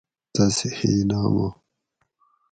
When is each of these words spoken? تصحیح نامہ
تصحیح 0.35 0.99
نامہ 1.09 1.47